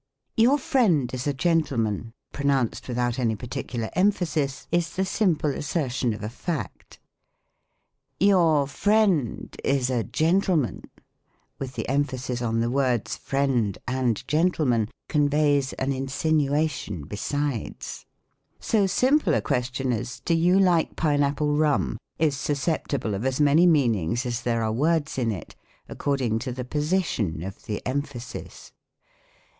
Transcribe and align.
"Your 0.35 0.57
friend 0.57 1.13
is 1.13 1.27
a 1.27 1.31
gentlemen," 1.31 2.13
pronounced 2.33 2.87
without 2.87 3.19
any 3.19 3.35
particular 3.35 3.91
emphasis, 3.93 4.67
is 4.71 4.95
the 4.95 5.05
simple 5.05 5.51
assertion 5.51 6.11
of 6.15 6.23
a 6.23 6.27
fact." 6.29 6.99
Your 8.19 8.65
friend 8.65 9.55
is 9.63 9.91
a 9.91 10.03
gentleman,'''' 10.03 10.89
with 11.59 11.73
the 11.75 11.87
emphasis 11.87 12.41
on 12.41 12.61
the 12.61 12.69
words" 12.71 13.15
friend" 13.15 13.77
and" 13.87 14.27
gentleman," 14.27 14.89
conveys 15.07 15.71
an 15.73 15.91
in 15.91 16.07
sinuation 16.07 17.07
besides. 17.07 18.07
So 18.59 18.87
simple 18.87 19.35
a 19.35 19.39
question 19.43 19.93
as" 19.93 20.19
Do 20.25 20.33
you 20.33 20.59
like 20.59 20.95
pine 20.95 21.21
apple 21.21 21.55
rum?" 21.55 21.99
is 22.17 22.35
susceptible 22.35 23.13
of 23.13 23.23
as 23.23 23.39
many 23.39 23.67
meanings 23.67 24.25
as 24.25 24.41
there 24.41 24.63
are 24.63 24.71
words 24.73 25.19
in 25.19 25.29
it; 25.31 25.55
according 25.87 26.39
to 26.39 26.51
the 26.51 26.65
position 26.65 27.43
of 27.43 27.65
the 27.65 27.85
em 27.85 28.01
phasis. 28.01 28.71